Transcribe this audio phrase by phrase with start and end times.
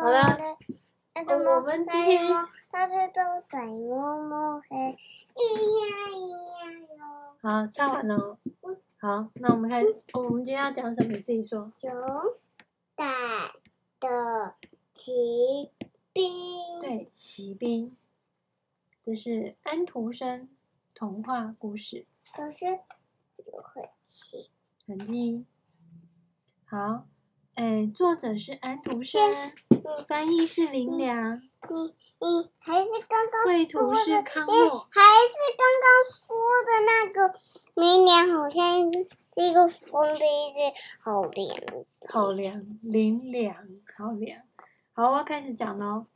[0.00, 0.38] 好了，
[1.14, 2.26] 我们今天
[2.70, 4.96] 大家都在摸摸黑，
[5.34, 5.42] 咿
[5.76, 7.36] 呀咿呀哟。
[7.42, 8.38] 好，唱完了。
[8.96, 10.02] 好，那我们开始。
[10.14, 11.12] 我们今天要讲什么？
[11.12, 11.70] 你自己说。
[11.82, 11.92] 勇
[12.96, 13.50] 敢
[14.00, 14.54] 的
[14.94, 15.70] 骑
[16.14, 16.32] 兵。
[16.80, 17.94] 对，骑兵。
[19.04, 20.48] 这是安徒生
[20.94, 22.06] 童话故事。
[22.34, 24.48] 可是有痕迹。
[24.86, 25.44] 痕迹。
[26.64, 27.04] 好。
[27.54, 29.20] 哎，作者是安徒生，
[30.08, 31.40] 翻译是林良。
[31.68, 37.38] 你你还是刚刚绘图是康诺，还是刚刚说的那个
[37.74, 38.90] 明年，好像
[39.30, 41.56] 这个风的意思好凉，
[42.08, 43.56] 好凉，林良，
[43.96, 44.42] 好凉。
[44.92, 46.06] 好，我要开始讲喽。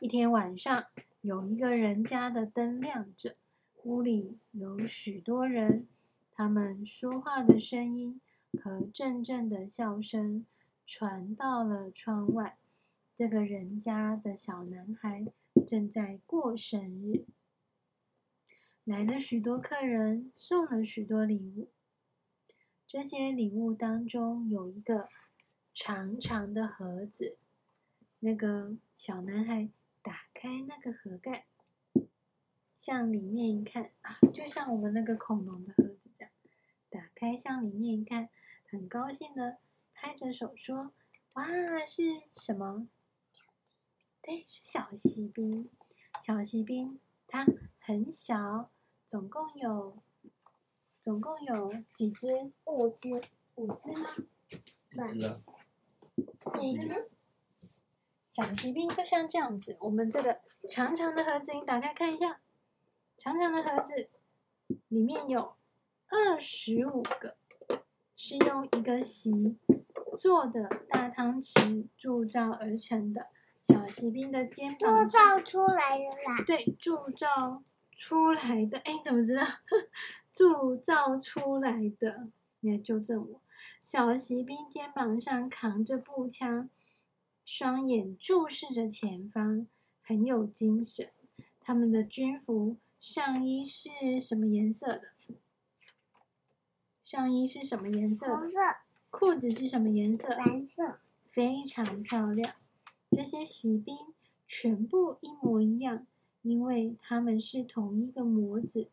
[0.00, 0.84] 一天晚上，
[1.20, 3.36] 有一个人家的灯亮着，
[3.84, 5.86] 屋里有许多人，
[6.32, 8.20] 他们说话的声音
[8.62, 10.46] 和阵阵的笑声。
[10.90, 12.56] 传到了窗外，
[13.18, 15.26] 这个人家的小男孩
[15.66, 17.26] 正在过生日，
[18.84, 21.68] 来了许多客人，送了许多礼物。
[22.86, 25.08] 这些礼物当中有一个
[25.74, 27.38] 长长的盒子，
[28.20, 29.68] 那个小男孩
[30.00, 31.46] 打开那个盒盖，
[32.76, 36.32] 向里面一看啊，就像我们那个恐龙的盒子这样，
[36.88, 38.28] 打开向里面一看，
[38.70, 39.58] 很高兴的。
[39.92, 40.92] 拍着手说
[41.34, 41.44] ：“哇，
[41.84, 42.02] 是
[42.34, 42.86] 什么？
[44.28, 45.70] 对，是小锡兵。
[46.20, 47.46] 小锡兵，它
[47.78, 48.68] 很小，
[49.06, 50.02] 总共有，
[51.00, 52.52] 总共有几只？
[52.66, 53.22] 五只，
[53.54, 54.10] 五只吗？
[54.96, 55.40] 五只啊。
[56.44, 57.10] 五只。
[58.26, 59.78] 小锡兵就像这样子。
[59.80, 62.38] 我们这个长长的盒子，你打开看一下，
[63.16, 64.10] 长长的盒子
[64.88, 65.56] 里面有
[66.08, 67.38] 二十五个，
[68.14, 69.56] 是用一个席。”
[70.18, 73.28] 做的大汤匙铸造而成的，
[73.60, 76.44] 小骑兵的肩膀铸造出来的啦。
[76.46, 77.62] 对，铸造
[77.96, 78.78] 出来的。
[78.78, 79.44] 哎，你怎么知道？
[80.32, 82.28] 铸造出来的，
[82.60, 83.40] 你来纠正我。
[83.80, 86.70] 小骑兵肩膀上扛着步枪，
[87.44, 89.66] 双眼注视着前方，
[90.02, 91.10] 很有精神。
[91.60, 95.12] 他们的军服上衣是什么颜色的？
[97.02, 98.26] 上衣是什么颜色？
[98.28, 98.60] 红色。
[99.10, 100.28] 裤子是什么颜色？
[100.28, 102.54] 蓝色，非常漂亮。
[103.10, 103.96] 这些骑兵
[104.46, 106.06] 全部一模一样，
[106.42, 108.88] 因为他们是同一个模子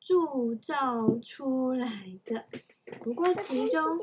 [0.00, 2.44] 铸造出来的。
[3.02, 3.98] 不过其中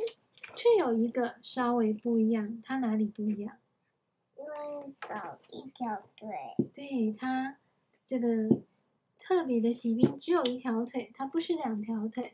[0.56, 3.58] 却有一个稍微不一样，它哪里不一样？
[4.38, 6.30] 因为少一条腿。
[6.74, 7.58] 对，它
[8.06, 8.50] 这个
[9.18, 12.34] 特别的骑兵只有一条腿，它不是两条腿。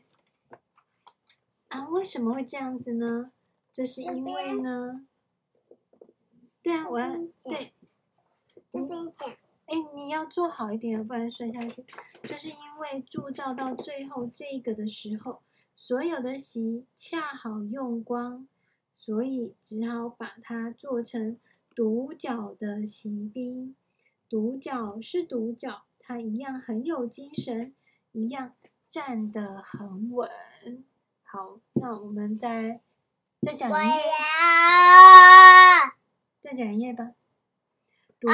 [1.68, 3.32] 啊，为什么会这样子呢？
[3.72, 5.06] 这是因为呢，
[6.66, 7.72] 对啊，我要对，
[8.72, 9.28] 这边讲，
[9.66, 11.84] 哎，你要做好一点，不然摔下去。
[12.24, 15.42] 这是因为铸造到最后这个的时候，
[15.76, 18.48] 所有的席恰好用光，
[18.92, 21.38] 所以只好把它做成
[21.72, 23.76] 独角的席兵。
[24.28, 27.72] 独角是独角，它一样很有精神，
[28.10, 28.54] 一样
[28.88, 30.28] 站得很稳。
[31.22, 32.80] 好，那我们再
[33.40, 34.02] 再讲一页，
[36.46, 37.10] 再讲一页吧。
[38.20, 38.28] 独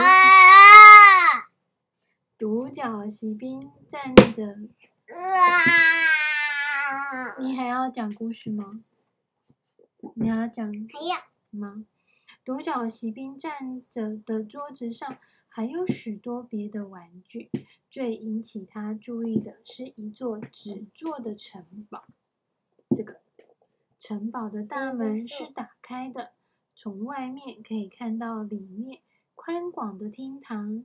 [2.37, 4.59] 独角骑兵站着，
[5.09, 5.17] 啊
[7.39, 8.85] 你还要讲故事吗？
[10.17, 10.71] 你还要讲？
[10.71, 11.17] 还要
[11.59, 11.87] 吗？
[12.45, 15.17] 独角骑兵站着的桌子上
[15.49, 17.51] 还有许多别的玩具，
[17.89, 22.05] 最引起他注意的是一座纸做的城堡。
[22.95, 23.23] 这个
[23.99, 26.35] 城堡的大门是打开的，
[26.83, 29.03] 从外面可以看到里面
[29.37, 30.85] 宽广的厅堂。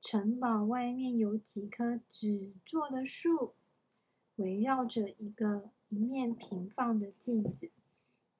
[0.00, 3.54] 城堡外面有几棵纸做的树，
[4.36, 7.72] 围绕着一个一面平放的镜子，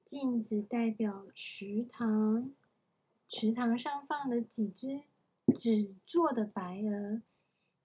[0.05, 2.53] 镜子代表池塘，
[3.27, 5.01] 池塘上放了几只
[5.53, 7.21] 纸做的白鹅，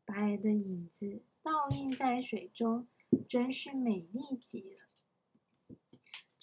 [0.05, 2.87] 白鹅的影子倒映在水中，
[3.27, 4.82] 真是美丽极了。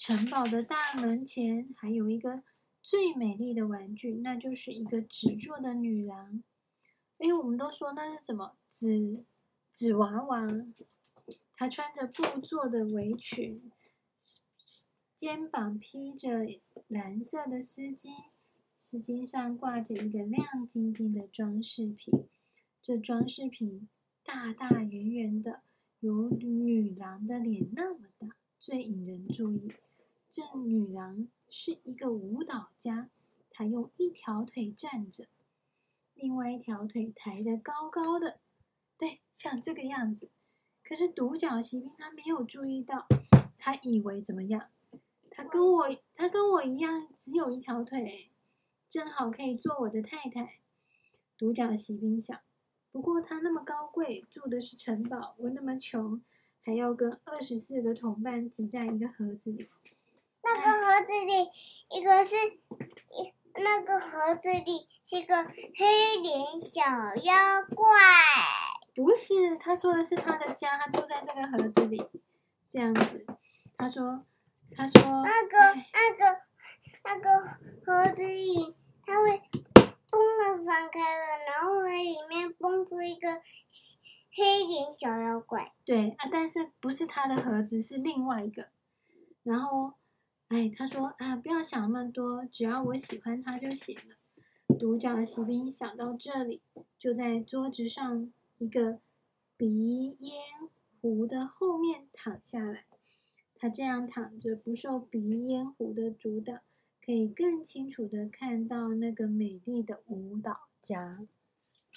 [0.02, 2.42] 城堡的大门前还有一个
[2.82, 6.42] 最美丽的玩具，那就是一个纸做的女郎。
[7.18, 9.26] 哎，我们都说那是什么纸
[9.74, 10.48] 纸娃娃？
[11.54, 13.70] 她穿着布做的围裙，
[15.18, 16.48] 肩膀披着
[16.88, 18.14] 蓝色的丝巾，
[18.78, 22.26] 丝巾上挂着一个亮晶晶的装饰品。
[22.82, 23.90] 这装饰品
[24.24, 25.62] 大大圆圆的，
[26.00, 28.30] 有女郎的脸那么大，
[28.62, 29.74] 最引人注意。
[30.30, 33.10] 这女郎是一个舞蹈家，
[33.50, 35.26] 她用一条腿站着，
[36.14, 38.40] 另外一条腿抬得高高的，
[38.98, 40.30] 对，像这个样子。
[40.84, 43.08] 可是独角骑兵他没有注意到，
[43.58, 44.70] 他以为怎么样？
[45.32, 48.30] 他跟我他跟我一样，只有一条腿，
[48.88, 50.60] 正好可以做我的太太。
[51.38, 52.40] 独角骑兵想。
[52.92, 56.22] 不过他那么高贵，住的是城堡，我那么穷，
[56.62, 59.68] 还要跟二十四个同伴挤在一个盒子里。
[60.56, 61.50] 那个盒子里，
[61.98, 66.82] 一个是一那个盒子里是个黑脸小
[67.16, 67.34] 妖
[67.76, 67.86] 怪。
[68.96, 72.04] 不是，他说的是他的家，他住在这个盒子里，
[72.72, 73.26] 这样子。
[73.78, 74.26] 他说，
[74.76, 76.42] 他说那个那个
[77.04, 77.40] 那个
[77.86, 78.76] 盒子里，
[79.06, 79.42] 他会
[80.12, 80.50] 嘣的。
[80.66, 83.42] 翻开了，然后呢，里面蹦出一个
[84.32, 85.74] 黑脸小妖怪。
[85.84, 88.68] 对啊，但是不是他的盒子，是另外一个。
[89.42, 89.94] 然后，
[90.50, 94.76] 哎，他说啊，不要想那么多，只要我喜欢他就行了。
[94.78, 96.62] 独角骑兵想到这里，
[96.98, 99.00] 就在桌子上一个
[99.56, 100.42] 鼻烟
[101.00, 102.86] 壶的后面躺下来。
[103.56, 106.60] 他这样躺着，不受鼻烟壶的阻挡。
[107.06, 111.28] 可以更清楚的看到那个美丽的舞蹈家。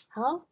[0.08, 0.46] 好。